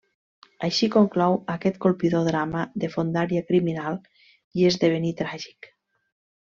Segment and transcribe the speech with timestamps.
[0.67, 4.03] Així conclou aquest colpidor drama de fondària criminal
[4.63, 5.75] i esdevenir tràgic.